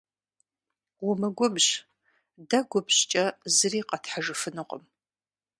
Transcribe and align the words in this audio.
Умыгубжь, 1.07 1.71
дэ 2.49 2.59
губжькӏэ 2.71 3.25
зыри 3.55 3.81
къэтхьыжыфынукъым. 3.89 4.83